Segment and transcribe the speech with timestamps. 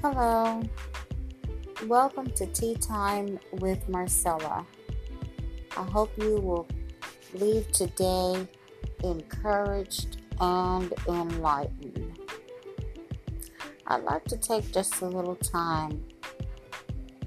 [0.00, 0.62] Hello.
[1.88, 4.64] Welcome to Tea Time with Marcella.
[5.76, 6.68] I hope you will
[7.34, 8.46] leave today
[9.02, 12.16] encouraged and enlightened.
[13.88, 16.04] I'd like to take just a little time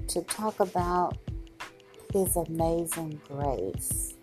[0.08, 1.18] to talk about
[2.14, 4.14] His amazing grace.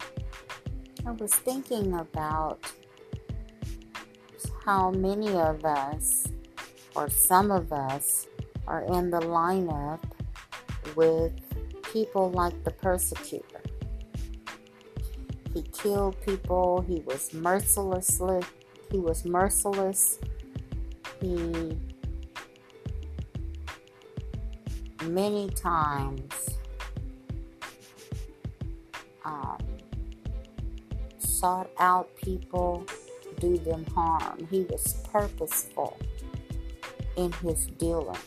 [1.06, 2.64] I was thinking about
[4.66, 6.26] how many of us,
[6.96, 8.26] or some of us,
[8.70, 10.00] are in the lineup
[10.96, 11.34] with
[11.92, 13.62] people like the persecutor.
[15.54, 18.42] He killed people, he was mercilessly
[18.92, 20.20] he was merciless.
[21.22, 21.78] He
[25.06, 26.34] many times
[29.26, 29.58] um,
[31.20, 32.86] sought out people,
[33.40, 34.48] do them harm.
[34.50, 35.98] He was purposeful
[37.16, 38.18] in his dealings,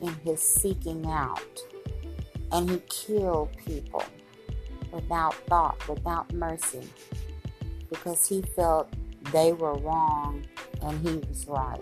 [0.00, 1.60] in his seeking out.
[2.52, 4.04] And he killed people
[4.92, 6.88] without thought, without mercy,
[7.88, 8.92] because he felt
[9.32, 10.44] they were wrong
[10.82, 11.80] and he was right.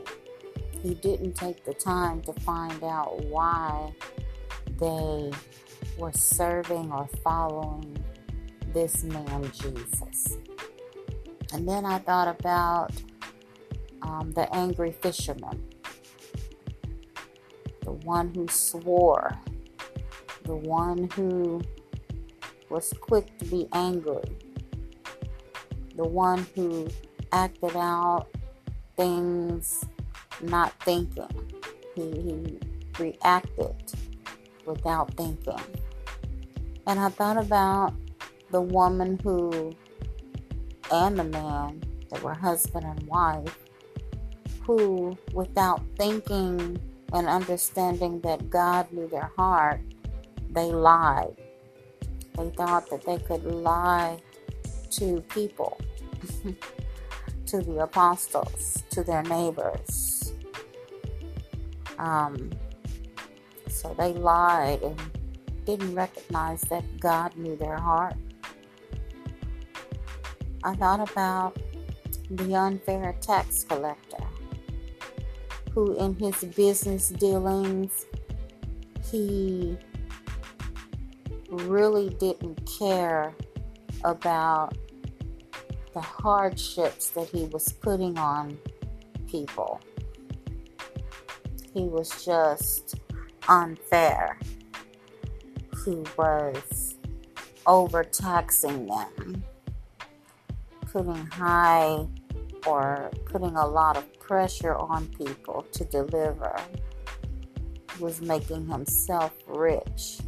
[0.83, 3.93] He didn't take the time to find out why
[4.79, 5.33] they
[5.97, 7.97] were serving or following
[8.73, 10.39] this man Jesus.
[11.53, 12.93] And then I thought about
[14.03, 15.68] um, the angry fisherman
[18.09, 19.39] one who swore,
[20.45, 21.61] the one who
[22.71, 24.25] was quick to be angry,
[25.95, 26.89] the one who
[27.33, 28.29] acted out
[28.97, 29.85] things
[30.41, 31.29] not thinking.
[31.95, 32.59] He, he
[32.99, 33.77] reacted
[34.65, 35.61] without thinking.
[36.87, 37.93] And I thought about
[38.51, 39.77] the woman who,
[40.91, 43.59] and the man that were husband and wife,
[44.63, 46.81] who, without thinking
[47.13, 49.81] and understanding that God knew their heart,
[50.51, 51.37] they lied.
[52.37, 54.21] They thought that they could lie
[54.91, 55.81] to people,
[57.47, 60.33] to the apostles, to their neighbors.
[61.99, 62.51] Um,
[63.69, 65.01] so they lied and
[65.65, 68.15] didn't recognize that God knew their heart.
[70.63, 71.59] I thought about
[72.31, 74.28] the unfair tax collector
[75.79, 78.07] who, in his business dealings,
[79.13, 79.79] he
[81.51, 83.33] really didn't care
[84.03, 84.77] about
[85.95, 88.59] the hardships that he was putting on
[89.31, 89.81] people.
[91.73, 92.97] He was just
[93.49, 94.37] unfair.
[95.85, 96.97] He was
[97.69, 99.45] overtaxing them,
[100.91, 102.05] putting high
[102.67, 106.55] or putting a lot of pressure on people to deliver
[107.99, 110.19] was making himself rich.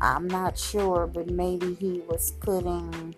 [0.00, 3.14] I'm not sure, but maybe he was putting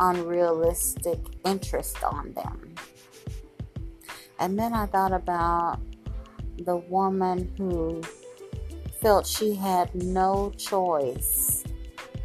[0.00, 2.74] unrealistic interest on them.
[4.40, 5.78] And then I thought about
[6.58, 8.02] the woman who
[9.02, 11.64] felt she had no choice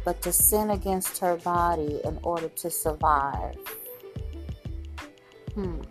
[0.04, 3.56] but to sin against her body in order to survive.
[5.54, 5.82] Hmm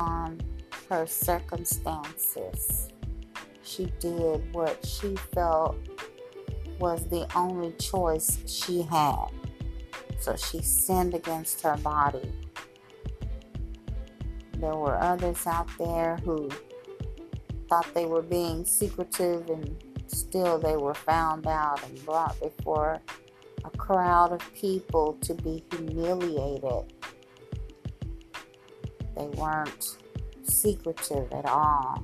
[0.00, 0.40] on
[0.88, 2.88] her circumstances.
[3.62, 5.76] She did what she felt
[6.80, 9.26] was the only choice she had.
[10.18, 12.32] So she sinned against her body.
[14.56, 16.50] There were others out there who
[17.68, 19.76] thought they were being secretive and
[20.08, 23.00] still they were found out and brought before
[23.64, 26.92] a crowd of people to be humiliated
[29.20, 29.98] they weren't
[30.42, 32.02] secretive at all.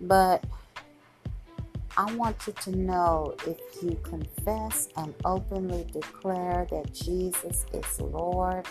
[0.00, 0.44] But
[1.96, 8.66] I want you to know if you confess and openly declare that Jesus is Lord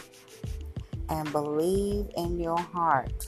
[1.09, 3.27] and believe in your heart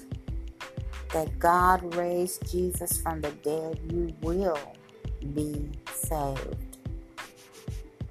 [1.13, 4.59] that God raised Jesus from the dead, you will
[5.33, 6.77] be saved.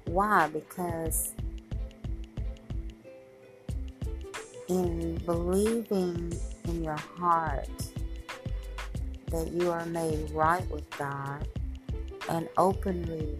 [0.05, 0.47] Why?
[0.47, 1.33] Because
[4.67, 6.33] in believing
[6.65, 7.69] in your heart
[9.27, 11.47] that you are made right with God
[12.29, 13.37] and openly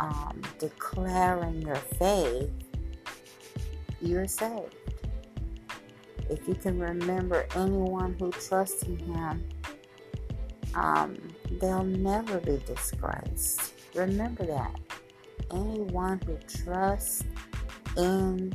[0.00, 2.50] um, declaring your faith,
[4.00, 4.74] you're saved.
[6.30, 9.44] If you can remember anyone who trusts in Him,
[10.74, 11.18] um,
[11.60, 13.74] they'll never be disgraced.
[13.94, 14.80] Remember that.
[15.52, 17.24] Anyone who trusts
[17.96, 18.52] in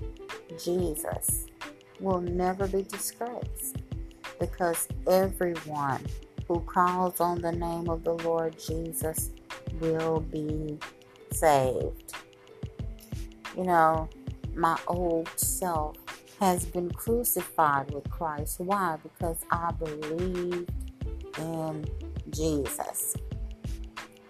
[0.58, 1.49] Jesus
[2.00, 3.78] will never be disgraced.
[4.40, 6.06] because everyone
[6.48, 9.32] who calls on the name of the Lord Jesus
[9.80, 10.80] will be
[11.32, 12.14] saved.
[13.58, 14.10] You know,
[14.56, 15.98] my old self
[16.40, 18.60] has been crucified with Christ.
[18.60, 18.98] Why?
[19.04, 20.72] Because I believed
[21.38, 21.86] in
[22.30, 23.16] Jesus.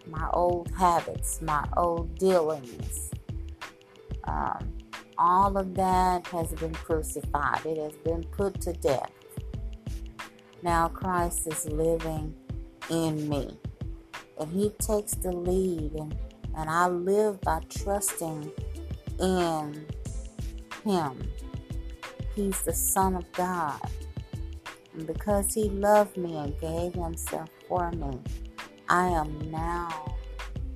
[0.07, 3.11] My old habits, my old dealings,
[4.23, 4.73] um,
[5.19, 7.65] all of that has been crucified.
[7.65, 9.11] It has been put to death.
[10.63, 12.33] Now Christ is living
[12.89, 13.59] in me.
[14.39, 16.15] And He takes the lead, and,
[16.55, 18.49] and I live by trusting
[19.19, 19.85] in
[20.85, 21.29] Him.
[22.35, 23.81] He's the Son of God.
[24.93, 28.19] And because He loved me and gave Himself for me,
[28.87, 30.15] I am now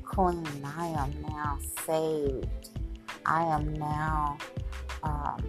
[0.03, 0.45] clean.
[0.65, 2.72] I am now saved.
[3.25, 4.37] I am now
[5.03, 5.43] um,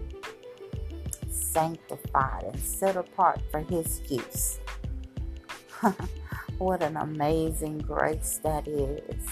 [1.29, 4.59] sanctified and set apart for His use.
[6.57, 9.25] what an amazing grace that is.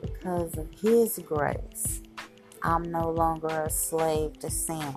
[0.00, 2.02] Because of His grace,
[2.62, 4.94] I'm no longer a slave to sin,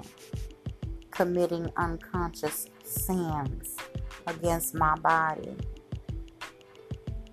[1.11, 3.75] committing unconscious sins
[4.25, 5.55] against my body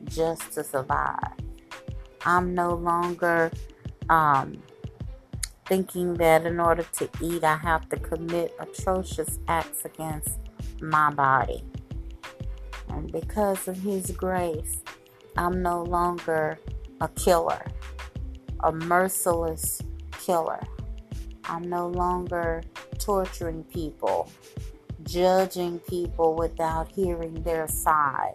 [0.05, 1.35] just to survive.
[2.27, 3.50] I'm no longer
[4.09, 4.62] um,
[5.67, 10.39] thinking that in order to eat, I have to commit atrocious acts against
[10.81, 11.65] my body.
[12.89, 14.83] And because of His grace,
[15.37, 16.59] I'm no longer
[17.01, 17.65] a killer,
[18.61, 19.81] a merciless
[20.12, 20.62] killer.
[21.47, 22.62] I'm no longer
[22.99, 24.31] torturing people,
[25.03, 28.35] judging people without hearing their side.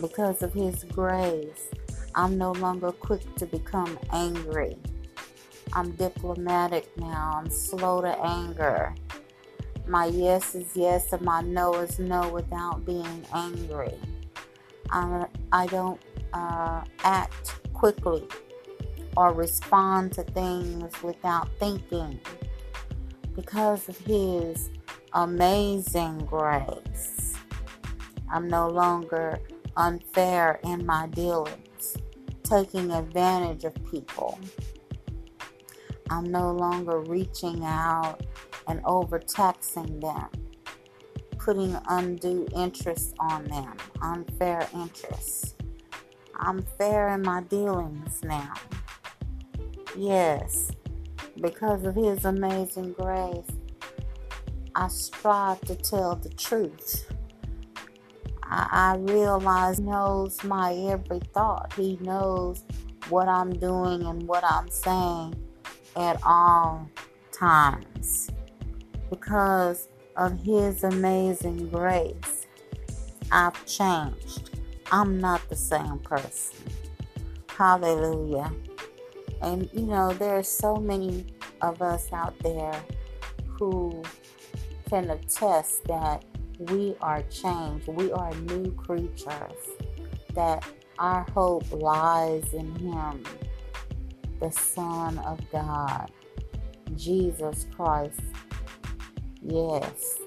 [0.00, 1.68] Because of His grace,
[2.14, 4.76] I'm no longer quick to become angry.
[5.72, 7.32] I'm diplomatic now.
[7.36, 8.94] I'm slow to anger.
[9.86, 13.94] My yes is yes and my no is no without being angry.
[14.90, 16.00] I'm, I don't
[16.32, 18.26] uh, act quickly
[19.16, 22.20] or respond to things without thinking
[23.34, 24.70] because of His
[25.14, 27.34] amazing grace.
[28.30, 29.40] I'm no longer
[29.76, 31.71] unfair in my dealings,
[32.52, 34.38] taking advantage of people.
[36.10, 38.26] I'm no longer reaching out
[38.68, 40.28] and overtaxing them,
[41.38, 45.62] putting undue interest on them, unfair interest.
[46.36, 48.52] I'm fair in my dealings now.
[49.96, 50.72] Yes,
[51.40, 53.48] because of His amazing grace,
[54.74, 57.10] I strive to tell the truth.
[58.52, 61.72] I, I realize He knows my every thought.
[61.74, 62.64] He knows
[63.08, 65.34] what I'm doing and what I'm saying
[65.96, 66.88] at all
[67.32, 68.30] times.
[69.08, 72.46] Because of His amazing grace,
[73.30, 74.50] I've changed.
[74.90, 76.58] I'm not the same person.
[77.56, 78.52] Hallelujah.
[79.40, 81.24] And you know, there are so many
[81.62, 82.84] of us out there
[83.46, 84.02] who
[84.90, 86.22] can attest that
[86.58, 87.88] we are changed.
[87.88, 89.68] We are new creatures.
[90.34, 90.64] That
[90.98, 93.24] our hope lies in Him,
[94.40, 96.10] the Son of God,
[96.96, 98.20] Jesus Christ.
[99.42, 100.18] Yes,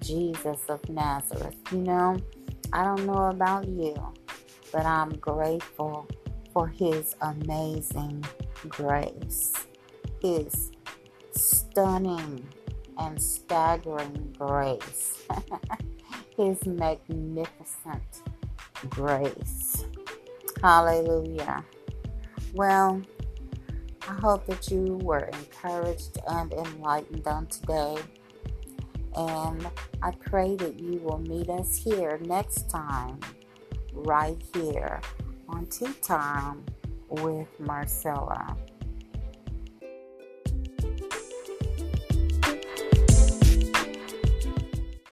[0.00, 1.56] Jesus of Nazareth.
[1.70, 2.16] You know,
[2.72, 3.94] I don't know about you,
[4.72, 6.06] but I'm grateful
[6.52, 8.24] for His amazing
[8.68, 9.52] grace,
[10.20, 10.70] His
[11.32, 12.46] stunning
[12.98, 15.24] and staggering grace,
[16.36, 18.22] His magnificent
[18.90, 19.84] grace.
[20.62, 21.64] Hallelujah.
[22.54, 23.02] Well,
[24.08, 27.96] I hope that you were encouraged and enlightened on today.
[29.14, 29.68] And
[30.02, 33.20] I pray that you will meet us here next time,
[33.92, 35.00] right here
[35.48, 36.64] on Tea Time
[37.08, 38.56] with Marcella.